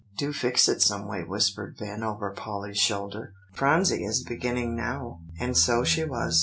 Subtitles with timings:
[0.17, 3.33] "Do fix it some way," whispered Ben over Polly's shoulder.
[3.53, 6.39] "Phronsie is beginning now." And so she was.